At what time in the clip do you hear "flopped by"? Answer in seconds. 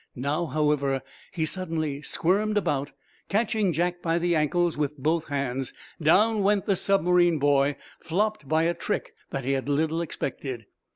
7.99-8.63